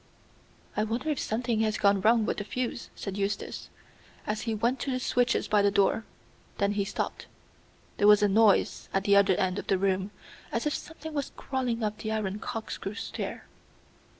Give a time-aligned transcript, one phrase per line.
[0.75, 3.69] "I wonder if something has gone wrong with the fuse," said Eustace,
[4.25, 6.05] as he went to the switches by the door.
[6.57, 7.27] Then he stopped.
[7.97, 10.09] There was a noise at the other end of the room,
[10.51, 13.45] as if something was crawling up the iron corkscrew stair.